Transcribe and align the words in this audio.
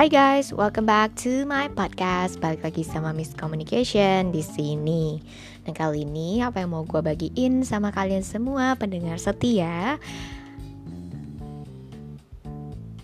Hai 0.00 0.08
guys, 0.08 0.48
welcome 0.48 0.88
back 0.88 1.12
to 1.20 1.44
my 1.44 1.68
podcast. 1.76 2.40
Balik 2.40 2.64
lagi 2.64 2.88
sama 2.88 3.12
Miss 3.12 3.36
Communication 3.36 4.32
di 4.32 4.40
sini. 4.40 5.20
Dan 5.60 5.76
kali 5.76 6.08
ini 6.08 6.40
apa 6.40 6.64
yang 6.64 6.72
mau 6.72 6.88
gue 6.88 7.04
bagiin 7.04 7.60
sama 7.68 7.92
kalian 7.92 8.24
semua 8.24 8.80
pendengar 8.80 9.20
setia 9.20 10.00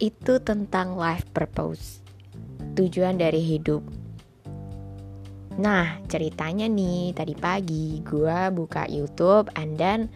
itu 0.01 0.41
tentang 0.41 0.97
life 0.97 1.29
purpose, 1.37 2.01
tujuan 2.81 3.21
dari 3.21 3.45
hidup. 3.45 3.85
Nah, 5.61 6.01
ceritanya 6.09 6.65
nih 6.65 7.13
tadi 7.13 7.37
pagi 7.37 8.01
gue 8.01 8.39
buka 8.57 8.89
YouTube 8.89 9.53
and 9.53 9.77
then 9.77 10.09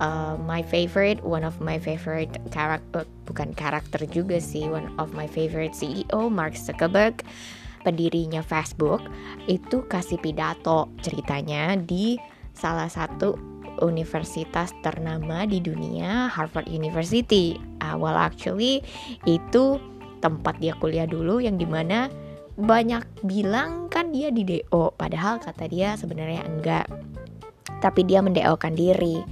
uh, 0.00 0.38
my 0.40 0.62
favorite, 0.64 1.20
one 1.26 1.44
of 1.44 1.60
my 1.60 1.76
favorite 1.76 2.32
karakter, 2.54 3.04
bukan 3.28 3.52
karakter 3.52 4.06
juga 4.08 4.40
sih, 4.40 4.70
one 4.70 4.88
of 4.96 5.12
my 5.12 5.28
favorite 5.28 5.76
CEO 5.76 6.32
Mark 6.32 6.56
Zuckerberg, 6.56 7.20
pendirinya 7.82 8.40
Facebook, 8.40 9.02
itu 9.50 9.84
kasih 9.90 10.22
pidato 10.22 10.88
ceritanya 11.02 11.76
di 11.76 12.16
salah 12.54 12.88
satu 12.88 13.36
universitas 13.80 14.70
ternama 14.84 15.48
di 15.48 15.58
dunia, 15.58 16.28
Harvard 16.28 16.68
University. 16.68 17.56
Uh, 17.80 17.96
well 17.98 18.16
actually 18.16 18.84
itu 19.26 19.80
tempat 20.22 20.60
dia 20.62 20.76
kuliah 20.78 21.08
dulu 21.08 21.42
yang 21.42 21.58
di 21.58 21.66
mana 21.66 22.06
banyak 22.54 23.02
bilang 23.24 23.88
kan 23.88 24.12
dia 24.12 24.28
di 24.28 24.44
DO 24.44 24.94
padahal 24.94 25.40
kata 25.40 25.66
dia 25.66 25.96
sebenarnya 25.96 26.44
enggak 26.44 26.86
tapi 27.80 28.04
dia 28.04 28.20
mendeokan 28.20 28.76
diri 28.76 29.24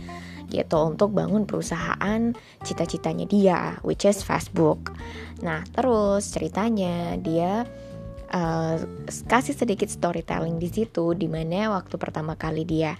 gitu 0.50 0.78
untuk 0.82 1.14
bangun 1.14 1.46
perusahaan 1.46 2.34
cita-citanya 2.66 3.24
dia 3.24 3.58
which 3.86 4.04
is 4.04 4.20
Facebook. 4.20 4.92
Nah, 5.40 5.64
terus 5.72 6.34
ceritanya 6.34 7.16
dia 7.16 7.64
uh, 8.34 8.76
kasih 9.26 9.54
sedikit 9.54 9.88
storytelling 9.88 10.58
di 10.58 10.68
situ 10.70 11.14
di 11.14 11.26
mana 11.30 11.70
waktu 11.74 11.94
pertama 11.96 12.34
kali 12.34 12.66
dia 12.66 12.98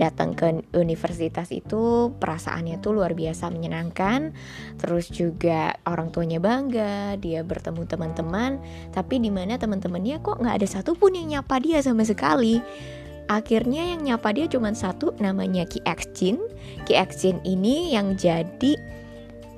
datang 0.00 0.32
ke 0.32 0.64
universitas 0.76 1.52
itu 1.52 2.12
perasaannya 2.16 2.80
tuh 2.80 2.96
luar 2.96 3.12
biasa 3.12 3.52
menyenangkan. 3.52 4.32
Terus 4.80 5.12
juga 5.12 5.76
orang 5.84 6.08
tuanya 6.08 6.40
bangga 6.40 7.20
dia 7.20 7.44
bertemu 7.44 7.84
teman-teman. 7.84 8.60
Tapi 8.92 9.20
di 9.20 9.28
mana 9.28 9.60
teman-temannya 9.60 10.24
kok 10.24 10.40
nggak 10.40 10.56
ada 10.56 10.68
satupun 10.68 11.16
yang 11.16 11.40
nyapa 11.40 11.60
dia 11.60 11.84
sama 11.84 12.04
sekali 12.04 12.64
akhirnya 13.30 13.94
yang 13.94 14.02
nyapa 14.02 14.34
dia 14.34 14.50
cuma 14.50 14.74
satu 14.74 15.14
namanya 15.22 15.62
Ki 15.70 15.78
Xjin 15.86 16.42
Ki 16.82 16.98
Xjin 16.98 17.38
ini 17.46 17.94
yang 17.94 18.18
jadi 18.18 18.74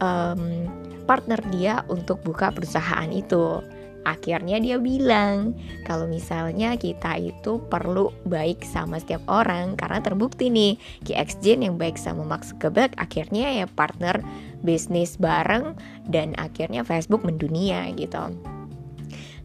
um, 0.04 0.68
partner 1.08 1.40
dia 1.50 1.82
untuk 1.88 2.20
buka 2.22 2.52
perusahaan 2.52 3.08
itu. 3.10 3.64
Akhirnya 4.02 4.58
dia 4.58 4.82
bilang 4.82 5.54
kalau 5.86 6.10
misalnya 6.10 6.74
kita 6.74 7.22
itu 7.22 7.62
perlu 7.70 8.10
baik 8.26 8.66
sama 8.66 8.98
setiap 8.98 9.22
orang 9.30 9.78
karena 9.78 10.02
terbukti 10.02 10.50
nih 10.50 10.74
Ki 11.06 11.14
Xjin 11.14 11.62
yang 11.62 11.78
baik 11.78 11.94
sama 11.94 12.26
Mark 12.26 12.42
Zuckerberg 12.42 12.90
akhirnya 12.98 13.62
ya 13.62 13.66
partner 13.70 14.18
bisnis 14.66 15.14
bareng 15.22 15.78
dan 16.10 16.34
akhirnya 16.34 16.82
Facebook 16.82 17.22
mendunia 17.22 17.94
gitu 17.94 18.34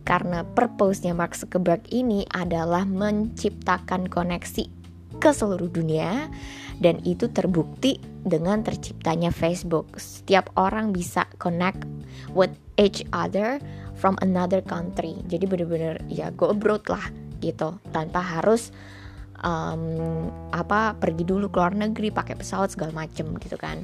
karena 0.08 0.47
purpose-nya 0.55 1.11
Mark 1.11 1.36
Zuckerberg 1.36 1.83
ini 1.91 2.23
adalah 2.31 2.88
menciptakan 2.88 4.08
koneksi 4.08 4.72
ke 5.19 5.30
seluruh 5.36 5.67
dunia 5.67 6.31
dan 6.80 7.03
itu 7.03 7.27
terbukti 7.27 8.00
dengan 8.23 8.63
terciptanya 8.63 9.35
Facebook. 9.35 10.00
Setiap 10.00 10.47
orang 10.55 10.95
bisa 10.95 11.28
connect 11.44 11.83
with 12.31 12.55
each 12.80 13.03
other 13.11 13.59
from 14.00 14.16
another 14.23 14.63
country. 14.63 15.19
Jadi 15.28 15.44
bener-bener 15.44 16.00
ya 16.08 16.31
go 16.31 16.55
abroad 16.55 16.88
lah 16.88 17.03
gitu 17.44 17.75
tanpa 17.91 18.24
harus 18.24 18.72
um, 19.44 20.31
apa 20.56 20.95
pergi 20.95 21.28
dulu 21.28 21.51
ke 21.51 21.57
luar 21.59 21.75
negeri 21.75 22.16
pakai 22.16 22.39
pesawat 22.39 22.72
segala 22.72 22.95
macem 22.95 23.35
gitu 23.44 23.59
kan. 23.59 23.84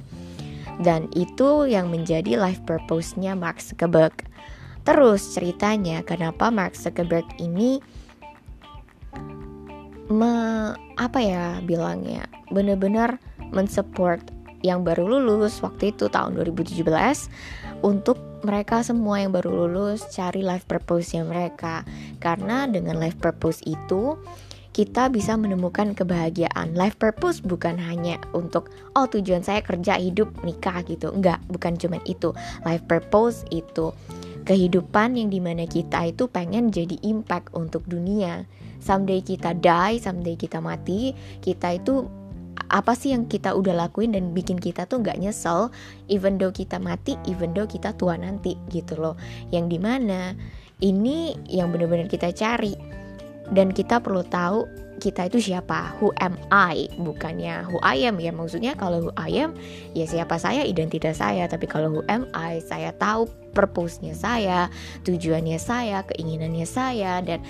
Dan 0.79 1.11
itu 1.13 1.67
yang 1.67 1.91
menjadi 1.91 2.39
life 2.39 2.63
purpose-nya 2.63 3.35
Mark 3.35 3.59
Zuckerberg 3.59 4.25
Terus 4.83 5.23
ceritanya 5.31 6.03
kenapa 6.03 6.51
Mark 6.51 6.75
Zuckerberg 6.75 7.27
ini 7.39 7.79
me, 10.11 10.33
apa 10.99 11.19
ya 11.23 11.63
bilangnya 11.63 12.27
benar-benar 12.51 13.17
mensupport 13.55 14.19
yang 14.63 14.83
baru 14.83 15.07
lulus 15.07 15.59
waktu 15.59 15.91
itu 15.91 16.07
tahun 16.07 16.39
2017 16.39 16.87
untuk 17.83 18.15
mereka 18.43 18.83
semua 18.83 19.19
yang 19.23 19.31
baru 19.31 19.67
lulus 19.67 20.07
cari 20.11 20.43
life 20.43 20.67
purpose-nya 20.67 21.23
mereka 21.23 21.83
karena 22.19 22.67
dengan 22.67 22.99
life 22.99 23.19
purpose 23.19 23.63
itu 23.67 24.19
kita 24.73 25.05
bisa 25.13 25.37
menemukan 25.37 25.93
kebahagiaan. 25.93 26.73
Life 26.73 26.97
purpose 26.97 27.45
bukan 27.45 27.77
hanya 27.77 28.17
untuk 28.33 28.73
oh 28.97 29.05
tujuan 29.05 29.45
saya 29.45 29.61
kerja, 29.61 30.01
hidup, 30.01 30.33
nikah 30.41 30.81
gitu. 30.89 31.13
Enggak, 31.13 31.37
bukan 31.45 31.77
cuma 31.77 32.01
itu. 32.09 32.33
Life 32.65 32.81
purpose 32.89 33.45
itu 33.53 33.93
kehidupan 34.43 35.15
yang 35.17 35.31
di 35.31 35.39
mana 35.39 35.65
kita 35.65 36.11
itu 36.11 36.27
pengen 36.27 36.69
jadi 36.69 36.99
impact 37.01 37.51
untuk 37.55 37.83
dunia. 37.87 38.45
Someday 38.83 39.23
kita 39.23 39.55
die, 39.55 39.99
someday 40.03 40.35
kita 40.35 40.59
mati, 40.59 41.15
kita 41.39 41.79
itu 41.79 42.05
apa 42.69 42.93
sih 42.93 43.13
yang 43.13 43.25
kita 43.29 43.53
udah 43.53 43.73
lakuin 43.73 44.13
dan 44.13 44.33
bikin 44.33 44.57
kita 44.57 44.85
tuh 44.85 45.01
nggak 45.01 45.21
nyesel 45.21 45.73
even 46.09 46.37
though 46.37 46.53
kita 46.53 46.77
mati 46.77 47.17
even 47.25 47.53
though 47.53 47.69
kita 47.69 47.93
tua 47.97 48.17
nanti 48.17 48.57
gitu 48.69 48.97
loh 48.97 49.17
yang 49.49 49.69
di 49.69 49.77
mana 49.81 50.37
ini 50.81 51.37
yang 51.49 51.69
benar-benar 51.73 52.09
kita 52.09 52.33
cari 52.33 52.73
dan 53.51 53.75
kita 53.75 53.99
perlu 53.99 54.23
tahu 54.23 54.63
kita 55.03 55.27
itu 55.27 55.51
siapa. 55.51 55.91
Who 55.99 56.15
am 56.23 56.39
I? 56.47 56.87
Bukannya 56.95 57.67
who 57.67 57.75
I 57.83 58.07
am 58.07 58.23
ya. 58.23 58.31
Maksudnya 58.31 58.79
kalau 58.79 59.09
who 59.09 59.11
I 59.19 59.35
am 59.43 59.51
ya 59.91 60.07
siapa 60.07 60.39
saya? 60.39 60.63
Identitas 60.63 61.19
saya. 61.19 61.43
Tapi 61.51 61.67
kalau 61.67 61.91
who 61.91 62.01
am 62.07 62.29
I? 62.31 62.63
Saya 62.63 62.95
tahu 62.95 63.27
purpose-nya 63.51 64.17
saya 64.17 64.71
tujuannya 65.05 65.61
saya 65.61 66.01
keinginannya 66.09 66.65
saya 66.65 67.21
dan 67.21 67.43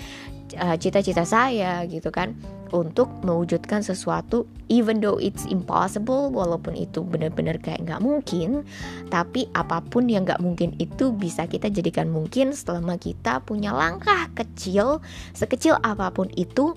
uh, 0.58 0.78
cita-cita 0.78 1.24
saya 1.24 1.86
gitu 1.90 2.09
kan 2.09 2.36
untuk 2.74 3.09
mewujudkan 3.22 3.86
sesuatu 3.86 4.50
even 4.69 4.97
though 4.97 5.22
it's 5.22 5.46
impossible 5.46 6.34
walaupun 6.34 6.74
itu 6.74 7.06
benar-benar 7.06 7.62
kayak 7.62 7.86
nggak 7.86 8.02
mungkin 8.02 8.66
tapi 9.14 9.46
apa 9.53 9.81
pun 9.86 10.09
yang 10.09 10.25
nggak 10.25 10.41
mungkin 10.41 10.74
itu 10.81 11.14
bisa 11.14 11.46
kita 11.46 11.69
jadikan 11.69 12.09
mungkin 12.09 12.52
selama 12.58 12.97
kita 12.97 13.46
punya 13.46 13.69
langkah 13.74 14.30
kecil 14.34 15.06
sekecil 15.38 15.78
apa 15.86 16.09
pun 16.09 16.30
itu 16.34 16.74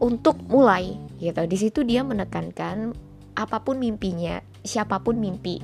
untuk 0.00 0.36
mulai 0.48 0.96
gitu. 1.20 1.42
Di 1.48 1.56
situ 1.56 1.80
dia 1.84 2.04
menekankan 2.04 2.92
apa 3.36 3.60
pun 3.60 3.80
mimpinya, 3.80 4.40
siapa 4.64 5.00
pun 5.00 5.20
mimpi 5.20 5.60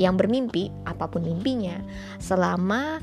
yang 0.00 0.16
bermimpi, 0.16 0.72
apa 0.88 1.06
pun 1.08 1.24
mimpinya, 1.24 1.80
selama 2.18 3.00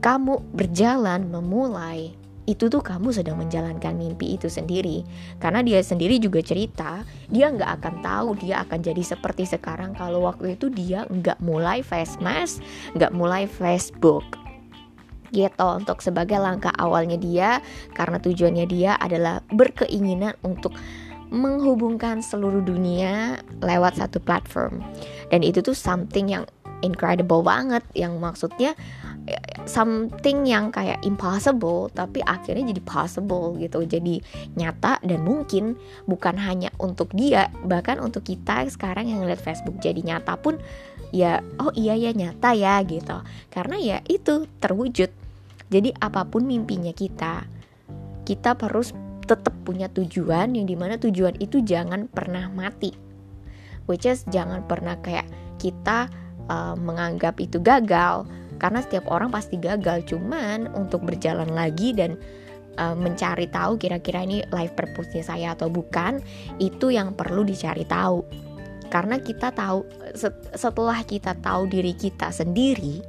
kamu 0.00 0.40
berjalan 0.54 1.28
memulai 1.28 2.14
itu 2.46 2.70
tuh 2.70 2.80
kamu 2.80 3.10
sedang 3.10 3.36
menjalankan 3.42 3.98
mimpi 3.98 4.38
itu 4.38 4.46
sendiri. 4.46 5.02
Karena 5.42 5.60
dia 5.66 5.82
sendiri 5.82 6.16
juga 6.22 6.40
cerita 6.40 7.02
dia 7.26 7.50
nggak 7.50 7.70
akan 7.82 7.94
tahu 8.00 8.28
dia 8.38 8.62
akan 8.62 8.78
jadi 8.80 9.02
seperti 9.02 9.44
sekarang 9.46 9.92
kalau 9.98 10.22
waktu 10.24 10.54
itu 10.54 10.70
dia 10.70 11.04
nggak 11.10 11.42
mulai 11.42 11.82
face 11.82 12.16
mask 12.22 12.62
nggak 12.94 13.12
mulai 13.12 13.50
Facebook 13.50 14.22
gitu 15.34 15.66
untuk 15.66 15.98
sebagai 16.00 16.38
langkah 16.38 16.70
awalnya 16.78 17.18
dia 17.18 17.58
karena 17.98 18.22
tujuannya 18.22 18.66
dia 18.70 18.94
adalah 18.94 19.42
berkeinginan 19.50 20.38
untuk 20.46 20.72
menghubungkan 21.34 22.22
seluruh 22.22 22.62
dunia 22.62 23.42
lewat 23.58 23.98
satu 23.98 24.22
platform. 24.22 24.78
Dan 25.34 25.42
itu 25.42 25.58
tuh 25.58 25.74
something 25.74 26.30
yang 26.30 26.46
incredible 26.86 27.42
banget 27.42 27.82
yang 27.98 28.22
maksudnya 28.22 28.78
something 29.66 30.46
yang 30.46 30.70
kayak 30.70 31.02
impossible 31.02 31.90
tapi 31.90 32.22
akhirnya 32.22 32.70
jadi 32.70 32.82
possible 32.86 33.58
gitu. 33.58 33.82
Jadi 33.82 34.22
nyata 34.54 35.02
dan 35.02 35.26
mungkin 35.26 35.74
bukan 36.06 36.38
hanya 36.38 36.70
untuk 36.78 37.10
dia 37.12 37.50
bahkan 37.66 37.98
untuk 37.98 38.22
kita 38.22 38.64
sekarang 38.70 39.10
yang 39.10 39.26
lihat 39.26 39.42
Facebook. 39.42 39.82
Jadi 39.82 40.06
nyata 40.06 40.38
pun 40.38 40.56
ya 41.10 41.42
oh 41.58 41.74
iya 41.74 41.98
ya 41.98 42.14
nyata 42.14 42.54
ya 42.54 42.78
gitu. 42.86 43.18
Karena 43.50 43.76
ya 43.76 43.98
itu 44.06 44.46
terwujud. 44.62 45.10
Jadi 45.66 45.90
apa 45.98 46.22
pun 46.22 46.46
mimpinya 46.46 46.94
kita 46.94 47.42
kita 48.26 48.54
harus 48.54 48.94
tetap 49.26 49.54
punya 49.66 49.90
tujuan 49.90 50.54
yang 50.54 50.70
di 50.70 50.78
mana 50.78 50.94
tujuan 51.02 51.34
itu 51.42 51.58
jangan 51.66 52.06
pernah 52.06 52.46
mati. 52.54 52.94
Which 53.90 54.06
is 54.06 54.22
jangan 54.30 54.66
pernah 54.66 54.98
kayak 54.98 55.26
kita 55.58 56.10
uh, 56.46 56.74
menganggap 56.78 57.38
itu 57.42 57.58
gagal 57.58 58.26
karena 58.56 58.80
setiap 58.84 59.08
orang 59.12 59.28
pasti 59.32 59.60
gagal 59.60 60.08
cuman 60.08 60.72
untuk 60.72 61.04
berjalan 61.04 61.48
lagi 61.52 61.92
dan 61.92 62.16
uh, 62.80 62.96
mencari 62.96 63.48
tahu 63.48 63.80
kira-kira 63.80 64.24
ini 64.24 64.44
life 64.52 64.76
purpose-nya 64.76 65.24
saya 65.24 65.48
atau 65.56 65.72
bukan 65.72 66.20
itu 66.60 66.92
yang 66.92 67.16
perlu 67.16 67.42
dicari 67.42 67.84
tahu. 67.88 68.24
Karena 68.86 69.18
kita 69.18 69.50
tahu 69.50 69.82
setelah 70.54 71.02
kita 71.02 71.34
tahu 71.42 71.66
diri 71.66 71.90
kita 71.92 72.30
sendiri 72.30 73.02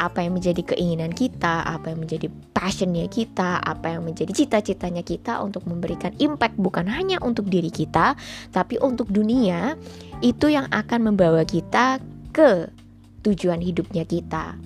apa 0.00 0.24
yang 0.24 0.40
menjadi 0.40 0.74
keinginan 0.74 1.12
kita, 1.12 1.62
apa 1.62 1.92
yang 1.92 2.02
menjadi 2.02 2.26
passionnya 2.56 3.06
kita, 3.06 3.60
apa 3.60 3.92
yang 3.94 4.02
menjadi 4.02 4.32
cita-citanya 4.32 5.04
kita 5.04 5.38
untuk 5.44 5.68
memberikan 5.68 6.16
impact 6.16 6.56
bukan 6.56 6.88
hanya 6.88 7.20
untuk 7.20 7.46
diri 7.46 7.68
kita, 7.68 8.16
tapi 8.50 8.80
untuk 8.80 9.12
dunia, 9.12 9.76
itu 10.24 10.48
yang 10.48 10.66
akan 10.72 11.12
membawa 11.12 11.44
kita 11.44 12.00
ke 12.32 12.72
tujuan 13.22 13.62
hidupnya 13.62 14.04
kita. 14.06 14.58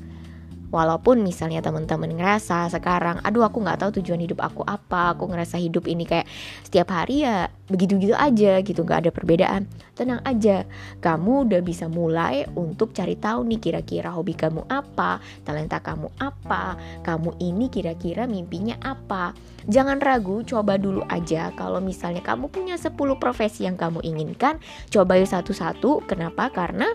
Walaupun 0.66 1.22
misalnya 1.22 1.62
teman-teman 1.62 2.10
ngerasa 2.10 2.66
sekarang, 2.74 3.22
aduh 3.22 3.46
aku 3.46 3.62
nggak 3.62 3.86
tahu 3.86 4.02
tujuan 4.02 4.18
hidup 4.18 4.42
aku 4.42 4.66
apa, 4.66 5.14
aku 5.14 5.30
ngerasa 5.30 5.62
hidup 5.62 5.86
ini 5.86 6.02
kayak 6.02 6.26
setiap 6.66 6.90
hari 6.90 7.22
ya 7.22 7.46
begitu-gitu 7.70 8.18
aja 8.18 8.58
gitu, 8.66 8.82
nggak 8.82 9.06
ada 9.06 9.10
perbedaan. 9.14 9.70
Tenang 9.94 10.18
aja, 10.26 10.66
kamu 10.98 11.46
udah 11.46 11.60
bisa 11.62 11.86
mulai 11.86 12.50
untuk 12.58 12.90
cari 12.90 13.14
tahu 13.14 13.46
nih 13.46 13.62
kira-kira 13.62 14.10
hobi 14.10 14.34
kamu 14.34 14.66
apa, 14.66 15.22
talenta 15.46 15.78
kamu 15.78 16.10
apa, 16.18 16.74
kamu 17.06 17.38
ini 17.38 17.70
kira-kira 17.70 18.26
mimpinya 18.26 18.74
apa. 18.82 19.38
Jangan 19.70 20.02
ragu, 20.02 20.42
coba 20.42 20.82
dulu 20.82 21.06
aja. 21.06 21.54
Kalau 21.54 21.78
misalnya 21.78 22.26
kamu 22.26 22.50
punya 22.50 22.74
10 22.74 22.94
profesi 23.22 23.70
yang 23.70 23.78
kamu 23.78 24.02
inginkan, 24.02 24.58
coba 24.90 25.14
satu-satu. 25.18 26.06
Kenapa? 26.10 26.50
Karena 26.50 26.90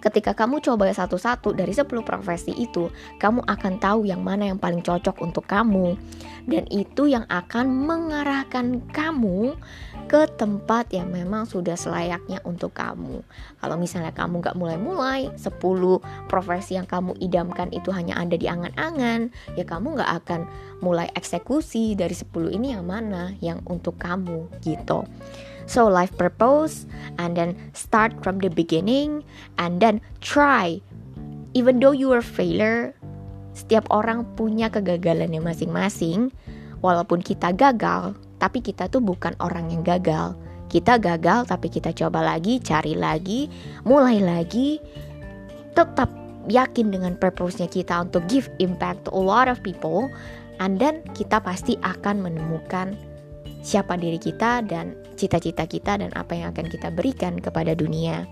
Ketika 0.00 0.36
kamu 0.36 0.62
coba 0.62 0.88
satu-satu 0.90 1.56
dari 1.56 1.72
10 1.74 1.86
profesi 2.02 2.52
itu, 2.54 2.88
kamu 3.18 3.44
akan 3.44 3.72
tahu 3.80 4.06
yang 4.06 4.22
mana 4.22 4.50
yang 4.50 4.58
paling 4.60 4.80
cocok 4.80 5.18
untuk 5.22 5.44
kamu. 5.44 5.98
Dan 6.46 6.64
itu 6.70 7.10
yang 7.10 7.26
akan 7.26 7.66
mengarahkan 7.66 8.78
kamu 8.94 9.58
ke 10.06 10.30
tempat 10.38 10.94
yang 10.94 11.10
memang 11.10 11.50
sudah 11.50 11.74
selayaknya 11.74 12.38
untuk 12.46 12.70
kamu. 12.78 13.26
Kalau 13.58 13.74
misalnya 13.74 14.14
kamu 14.14 14.38
gak 14.38 14.54
mulai-mulai, 14.54 15.34
10 15.34 15.50
profesi 16.30 16.78
yang 16.78 16.86
kamu 16.86 17.18
idamkan 17.18 17.74
itu 17.74 17.90
hanya 17.90 18.14
ada 18.22 18.38
di 18.38 18.46
angan-angan, 18.46 19.34
ya 19.58 19.66
kamu 19.66 19.98
gak 19.98 20.12
akan 20.22 20.40
mulai 20.78 21.10
eksekusi 21.18 21.98
dari 21.98 22.14
10 22.14 22.54
ini 22.54 22.78
yang 22.78 22.86
mana 22.86 23.34
yang 23.42 23.58
untuk 23.66 23.98
kamu 23.98 24.46
gitu. 24.62 25.02
So 25.66 25.90
life 25.90 26.14
purpose 26.14 26.86
and 27.18 27.34
then 27.34 27.58
start 27.74 28.14
from 28.22 28.38
the 28.38 28.50
beginning 28.50 29.26
and 29.58 29.82
then 29.82 29.98
try. 30.22 30.78
Even 31.58 31.82
though 31.82 31.94
you 31.94 32.14
are 32.14 32.22
failure, 32.22 32.94
setiap 33.56 33.88
orang 33.90 34.22
punya 34.38 34.70
kegagalannya 34.70 35.42
masing-masing. 35.42 36.30
Walaupun 36.84 37.24
kita 37.24 37.56
gagal, 37.56 38.14
tapi 38.36 38.60
kita 38.60 38.86
tuh 38.86 39.02
bukan 39.02 39.32
orang 39.40 39.72
yang 39.72 39.82
gagal. 39.82 40.36
Kita 40.68 41.00
gagal 41.00 41.48
tapi 41.48 41.72
kita 41.72 41.90
coba 41.96 42.20
lagi, 42.22 42.60
cari 42.60 42.94
lagi, 42.94 43.48
mulai 43.82 44.20
lagi. 44.20 44.78
Tetap 45.72 46.26
yakin 46.46 46.94
dengan 46.94 47.18
purpose-nya 47.18 47.66
kita 47.66 48.06
untuk 48.06 48.22
give 48.30 48.46
impact 48.62 49.06
to 49.06 49.10
a 49.10 49.18
lot 49.18 49.50
of 49.50 49.58
people 49.66 50.06
and 50.62 50.78
then 50.78 51.02
kita 51.12 51.42
pasti 51.42 51.74
akan 51.82 52.22
menemukan 52.22 52.94
siapa 53.66 53.98
diri 53.98 54.22
kita 54.22 54.62
dan 54.62 54.94
cita-cita 55.18 55.66
kita 55.66 55.98
dan 55.98 56.14
apa 56.14 56.38
yang 56.38 56.54
akan 56.54 56.70
kita 56.70 56.94
berikan 56.94 57.42
kepada 57.42 57.74
dunia. 57.74 58.22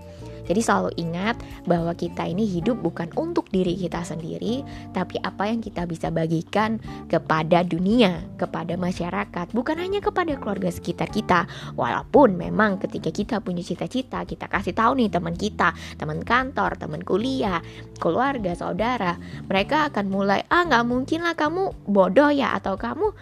Jadi 0.45 0.61
selalu 0.61 0.93
ingat 1.01 1.41
bahwa 1.65 1.91
kita 1.97 2.29
ini 2.29 2.45
hidup 2.45 2.77
bukan 2.85 3.09
untuk 3.17 3.49
diri 3.49 3.73
kita 3.73 4.05
sendiri, 4.05 4.61
tapi 4.93 5.17
apa 5.25 5.49
yang 5.49 5.57
kita 5.57 5.89
bisa 5.89 6.13
bagikan 6.13 6.77
kepada 7.09 7.65
dunia, 7.65 8.21
kepada 8.37 8.77
masyarakat, 8.77 9.49
bukan 9.57 9.77
hanya 9.81 10.05
kepada 10.05 10.37
keluarga 10.37 10.69
sekitar 10.69 11.09
kita. 11.09 11.49
Walaupun 11.73 12.37
memang 12.37 12.77
ketika 12.77 13.09
kita 13.09 13.41
punya 13.41 13.65
cita-cita, 13.65 14.21
kita 14.21 14.45
kasih 14.45 14.77
tahu 14.77 15.01
nih 15.01 15.09
teman 15.09 15.33
kita, 15.33 15.73
teman 15.97 16.21
kantor, 16.21 16.77
teman 16.77 17.01
kuliah, 17.01 17.65
keluarga, 17.97 18.53
saudara, 18.53 19.17
mereka 19.49 19.89
akan 19.89 20.05
mulai, 20.13 20.45
ah 20.53 20.61
nggak 20.61 20.85
mungkin 20.85 21.25
lah 21.25 21.33
kamu 21.33 21.73
bodoh 21.89 22.29
ya 22.29 22.53
atau 22.53 22.77
kamu 22.77 23.17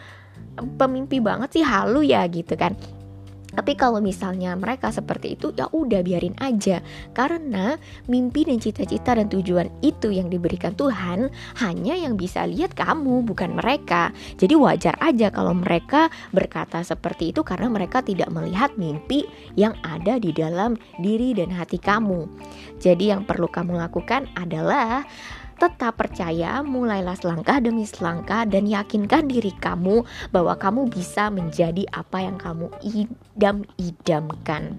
pemimpi 0.55 1.17
banget 1.23 1.61
sih 1.61 1.65
halu 1.65 2.05
ya 2.05 2.25
gitu 2.29 2.53
kan 2.53 2.77
tapi 3.53 3.77
kalau 3.77 4.01
misalnya 4.01 4.57
mereka 4.57 4.89
seperti 4.89 5.38
itu 5.38 5.53
ya 5.53 5.69
udah 5.69 6.01
biarin 6.01 6.33
aja 6.41 6.81
karena 7.13 7.77
mimpi 8.09 8.50
dan 8.50 8.57
cita-cita 8.57 9.13
dan 9.13 9.29
tujuan 9.29 9.69
itu 9.85 10.09
yang 10.09 10.27
diberikan 10.27 10.73
Tuhan 10.73 11.29
hanya 11.61 11.94
yang 11.94 12.17
bisa 12.17 12.50
lihat 12.50 12.73
kamu 12.73 13.21
bukan 13.29 13.53
mereka. 13.53 14.09
Jadi 14.41 14.57
wajar 14.57 14.97
aja 14.97 15.29
kalau 15.29 15.53
mereka 15.53 16.09
berkata 16.33 16.81
seperti 16.81 17.29
itu 17.29 17.45
karena 17.45 17.69
mereka 17.69 18.01
tidak 18.01 18.33
melihat 18.33 18.73
mimpi 18.73 19.29
yang 19.53 19.77
ada 19.85 20.17
di 20.17 20.33
dalam 20.33 20.73
diri 20.97 21.38
dan 21.38 21.53
hati 21.53 21.77
kamu. 21.77 22.25
Jadi 22.81 23.13
yang 23.13 23.21
perlu 23.23 23.45
kamu 23.45 23.77
lakukan 23.77 24.25
adalah 24.33 25.05
Tetap 25.63 25.95
percaya, 25.95 26.60
mulailah 26.60 27.15
selangkah 27.15 27.63
demi 27.63 27.88
selangkah 27.88 28.44
dan 28.44 28.68
yakinkan 28.68 29.31
diri 29.31 29.56
kamu 29.63 30.04
bahwa 30.36 30.60
kamu 30.60 30.92
bisa 30.92 31.31
menjadi 31.31 31.88
apa 31.88 32.19
yang 32.19 32.36
kamu 32.36 32.68
idam-idamkan. 32.83 34.75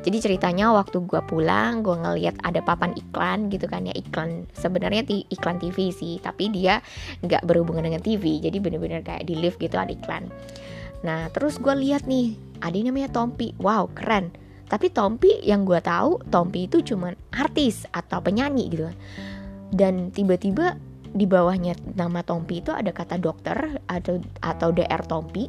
Jadi 0.00 0.16
ceritanya 0.24 0.72
waktu 0.72 1.04
gue 1.04 1.20
pulang, 1.28 1.84
gue 1.84 1.92
ngeliat 1.92 2.40
ada 2.48 2.64
papan 2.64 2.96
iklan 2.96 3.52
gitu 3.52 3.68
kan 3.68 3.84
ya 3.84 3.92
iklan 3.92 4.48
sebenarnya 4.56 5.04
iklan 5.28 5.60
TV 5.60 5.92
sih, 5.92 6.16
tapi 6.24 6.48
dia 6.48 6.80
nggak 7.20 7.44
berhubungan 7.44 7.84
dengan 7.84 8.00
TV, 8.00 8.40
jadi 8.40 8.56
bener-bener 8.56 9.04
kayak 9.04 9.28
di 9.28 9.36
lift 9.36 9.60
gitu 9.60 9.76
ada 9.76 9.92
iklan. 9.92 10.32
Nah 11.04 11.28
terus 11.28 11.60
gue 11.60 11.76
lihat 11.76 12.08
nih, 12.08 12.40
ada 12.64 12.72
yang 12.72 12.88
namanya 12.88 13.12
Tompi, 13.12 13.52
wow 13.60 13.84
keren. 13.92 14.32
Tapi 14.64 14.88
Tompi 14.88 15.44
yang 15.44 15.68
gue 15.68 15.84
tahu, 15.84 16.24
Tompi 16.32 16.72
itu 16.72 16.80
cuman 16.80 17.12
artis 17.36 17.84
atau 17.92 18.24
penyanyi 18.24 18.72
gitu 18.72 18.88
kan 18.88 18.96
dan 19.72 20.12
tiba-tiba 20.12 20.76
di 21.12 21.28
bawahnya 21.28 21.76
nama 21.96 22.24
Tompi 22.24 22.64
itu 22.64 22.72
ada 22.72 22.92
kata 22.92 23.20
dokter 23.20 23.80
atau 23.88 24.20
atau 24.40 24.68
DR 24.72 25.04
Tompi 25.04 25.48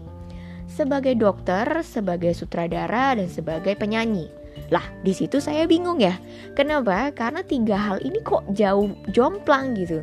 sebagai 0.68 1.14
dokter, 1.20 1.68
sebagai 1.84 2.32
sutradara 2.34 3.14
dan 3.14 3.28
sebagai 3.28 3.76
penyanyi. 3.76 4.32
Lah, 4.72 4.84
di 5.06 5.14
situ 5.14 5.38
saya 5.38 5.68
bingung 5.68 6.02
ya. 6.02 6.18
Kenapa? 6.58 7.12
Karena 7.14 7.46
tiga 7.46 7.78
hal 7.78 8.02
ini 8.02 8.24
kok 8.24 8.48
jauh 8.56 8.90
jomplang 9.12 9.76
gitu. 9.78 10.02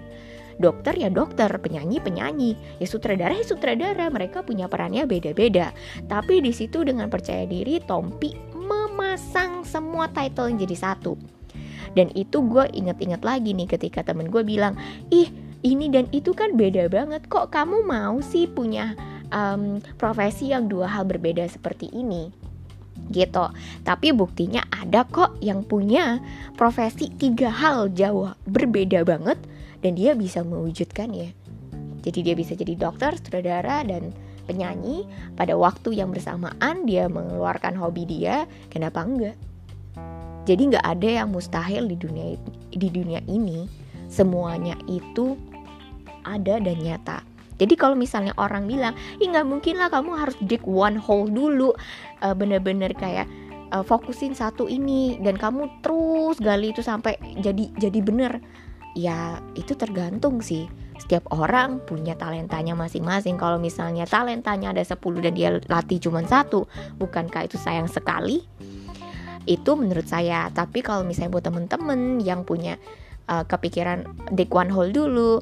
Dokter 0.61 0.93
ya 0.93 1.09
dokter, 1.09 1.49
penyanyi 1.57 2.05
penyanyi, 2.05 2.53
ya 2.77 2.87
sutradara 2.87 3.33
ya 3.33 3.43
sutradara. 3.43 4.13
Mereka 4.13 4.45
punya 4.45 4.69
perannya 4.69 5.09
beda-beda. 5.09 5.73
Tapi 6.05 6.45
di 6.45 6.53
situ 6.53 6.85
dengan 6.85 7.09
percaya 7.09 7.49
diri, 7.49 7.81
Tompi 7.81 8.37
memasang 8.53 9.65
semua 9.65 10.13
title 10.13 10.55
jadi 10.61 10.77
satu 10.77 11.40
dan 11.99 12.11
itu 12.15 12.43
gue 12.47 12.71
inget-inget 12.71 13.23
lagi 13.27 13.51
nih 13.55 13.67
ketika 13.67 14.07
temen 14.07 14.31
gue 14.31 14.47
bilang 14.47 14.79
ih 15.11 15.29
ini 15.61 15.93
dan 15.93 16.09
itu 16.11 16.33
kan 16.33 16.57
beda 16.57 16.89
banget. 16.89 17.29
Kok 17.29 17.53
kamu 17.53 17.85
mau 17.85 18.17
sih 18.25 18.49
punya 18.49 18.97
um, 19.33 19.81
profesi 20.01 20.53
yang 20.53 20.69
dua 20.69 20.89
hal 20.89 21.05
berbeda 21.05 21.45
seperti 21.49 21.93
ini? 21.93 22.33
Gitu. 23.11 23.45
Tapi 23.85 24.09
buktinya 24.15 24.65
ada 24.73 25.05
kok 25.05 25.37
yang 25.45 25.67
punya 25.67 26.21
profesi 26.57 27.11
tiga 27.13 27.51
hal 27.53 27.93
jauh 27.93 28.33
berbeda 28.49 29.05
banget 29.05 29.37
dan 29.85 29.93
dia 29.97 30.17
bisa 30.17 30.41
mewujudkan 30.45 31.13
ya. 31.13 31.29
Jadi 32.01 32.19
dia 32.25 32.35
bisa 32.37 32.57
jadi 32.57 32.81
dokter 32.81 33.13
sutradara 33.21 33.85
dan 33.85 34.17
penyanyi. 34.49 35.05
Pada 35.37 35.53
waktu 35.61 36.01
yang 36.01 36.09
bersamaan 36.17 36.89
dia 36.89 37.13
mengeluarkan 37.13 37.77
hobi 37.77 38.09
dia 38.09 38.49
kenapa 38.73 39.05
enggak 39.05 39.37
jadi 40.49 40.63
nggak 40.77 40.87
ada 40.87 41.09
yang 41.23 41.29
mustahil 41.33 41.85
di 41.85 41.97
dunia 41.97 42.37
di 42.73 42.89
dunia 42.89 43.21
ini. 43.29 43.69
Semuanya 44.11 44.75
itu 44.91 45.39
ada 46.27 46.59
dan 46.59 46.79
nyata. 46.81 47.23
Jadi 47.61 47.77
kalau 47.77 47.93
misalnya 47.93 48.33
orang 48.41 48.65
bilang, 48.65 48.97
ih 49.21 49.29
nggak 49.29 49.45
mungkin 49.45 49.77
lah 49.77 49.93
kamu 49.93 50.17
harus 50.17 50.37
dig 50.49 50.65
one 50.65 50.97
hole 50.97 51.29
dulu, 51.29 51.77
uh, 52.25 52.33
bener-bener 52.33 52.97
kayak 52.97 53.29
uh, 53.77 53.85
fokusin 53.85 54.33
satu 54.33 54.65
ini 54.65 55.21
dan 55.21 55.37
kamu 55.37 55.69
terus 55.85 56.41
gali 56.41 56.73
itu 56.73 56.81
sampai 56.81 57.21
jadi 57.45 57.69
jadi 57.77 58.01
bener. 58.01 58.41
Ya 58.97 59.39
itu 59.55 59.77
tergantung 59.77 60.41
sih. 60.41 60.67
Setiap 60.99 61.31
orang 61.33 61.81
punya 61.85 62.17
talentanya 62.19 62.75
masing-masing. 62.75 63.39
Kalau 63.39 63.57
misalnya 63.57 64.05
talentanya 64.05 64.75
ada 64.75 64.83
10 64.83 64.99
dan 65.23 65.33
dia 65.33 65.49
latih 65.71 66.03
cuma 66.03 66.21
satu, 66.27 66.67
bukankah 66.99 67.47
itu 67.47 67.57
sayang 67.57 67.89
sekali? 67.89 68.45
Itu 69.47 69.73
menurut 69.77 70.05
saya. 70.09 70.49
Tapi 70.53 70.85
kalau 70.85 71.07
misalnya 71.07 71.33
buat 71.33 71.45
temen-temen 71.47 72.21
yang 72.21 72.45
punya 72.45 72.77
uh, 73.31 73.45
kepikiran 73.47 74.05
dig 74.35 74.51
one 74.53 74.69
hole 74.69 74.93
dulu 74.93 75.41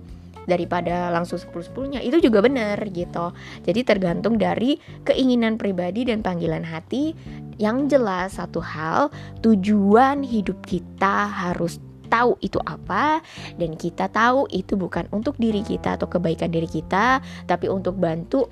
daripada 0.49 1.13
langsung 1.13 1.37
10-10 1.37 1.93
nya 1.93 2.01
itu 2.01 2.25
juga 2.25 2.41
benar 2.41 2.81
gitu. 2.89 3.37
Jadi 3.69 3.81
tergantung 3.85 4.41
dari 4.41 4.81
keinginan 5.05 5.61
pribadi 5.61 6.09
dan 6.09 6.25
panggilan 6.25 6.65
hati. 6.65 7.13
Yang 7.59 7.99
jelas 7.99 8.39
satu 8.39 8.63
hal 8.63 9.11
tujuan 9.45 10.23
hidup 10.25 10.63
kita 10.65 11.29
harus 11.29 11.83
tahu 12.09 12.41
itu 12.41 12.57
apa. 12.65 13.21
Dan 13.61 13.77
kita 13.77 14.09
tahu 14.09 14.49
itu 14.49 14.79
bukan 14.81 15.05
untuk 15.13 15.37
diri 15.37 15.61
kita 15.61 16.01
atau 16.01 16.09
kebaikan 16.09 16.49
diri 16.49 16.67
kita 16.67 17.21
tapi 17.45 17.69
untuk 17.69 18.01
bantu 18.01 18.49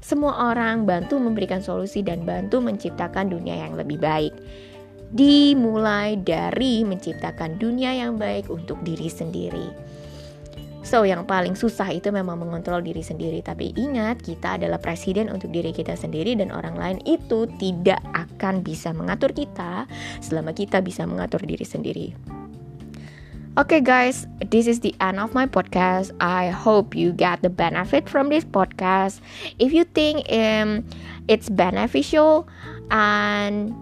semua 0.00 0.48
orang 0.48 0.88
bantu 0.88 1.20
memberikan 1.20 1.60
solusi 1.60 2.00
dan 2.00 2.24
bantu 2.24 2.64
menciptakan 2.64 3.28
dunia 3.28 3.68
yang 3.68 3.76
lebih 3.76 4.00
baik 4.00 4.32
dimulai 5.10 6.18
dari 6.18 6.86
menciptakan 6.86 7.58
dunia 7.58 7.94
yang 7.94 8.14
baik 8.18 8.46
untuk 8.46 8.78
diri 8.86 9.10
sendiri. 9.10 9.90
So, 10.80 11.04
yang 11.04 11.28
paling 11.28 11.54
susah 11.54 11.92
itu 11.92 12.08
memang 12.08 12.40
mengontrol 12.40 12.80
diri 12.80 13.04
sendiri. 13.04 13.44
Tapi 13.44 13.76
ingat, 13.76 14.24
kita 14.24 14.56
adalah 14.56 14.80
presiden 14.80 15.28
untuk 15.28 15.52
diri 15.52 15.76
kita 15.76 15.92
sendiri, 15.92 16.32
dan 16.34 16.48
orang 16.50 16.74
lain 16.74 16.98
itu 17.04 17.44
tidak 17.60 18.00
akan 18.16 18.64
bisa 18.64 18.90
mengatur 18.96 19.30
kita 19.30 19.84
selama 20.24 20.56
kita 20.56 20.80
bisa 20.80 21.04
mengatur 21.04 21.44
diri 21.44 21.62
sendiri. 21.68 22.16
Okay, 23.58 23.82
guys, 23.82 24.24
this 24.48 24.64
is 24.64 24.80
the 24.80 24.96
end 25.04 25.20
of 25.20 25.36
my 25.36 25.44
podcast. 25.44 26.16
I 26.22 26.48
hope 26.48 26.96
you 26.96 27.12
get 27.12 27.42
the 27.42 27.52
benefit 27.52 28.08
from 28.08 28.30
this 28.32 28.46
podcast. 28.46 29.20
If 29.60 29.74
you 29.76 29.84
think 29.84 30.24
um, 30.32 30.86
it's 31.28 31.50
beneficial 31.50 32.48
and 32.88 33.74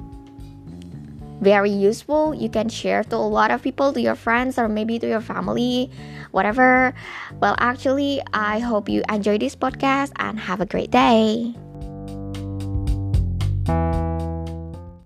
very 1.40 1.70
useful, 1.70 2.34
you 2.34 2.48
can 2.48 2.68
share 2.68 3.02
to 3.04 3.16
a 3.16 3.28
lot 3.28 3.50
of 3.50 3.62
people, 3.62 3.92
to 3.92 4.00
your 4.00 4.16
friends, 4.16 4.58
or 4.58 4.68
maybe 4.68 4.98
to 4.98 5.06
your 5.06 5.20
family, 5.20 5.90
whatever. 6.30 6.94
Well, 7.40 7.54
actually, 7.58 8.20
I 8.32 8.58
hope 8.58 8.88
you 8.88 9.02
enjoy 9.08 9.38
this 9.38 9.54
podcast 9.54 10.12
and 10.16 10.38
have 10.38 10.60
a 10.60 10.66
great 10.66 10.90
day. 10.90 11.54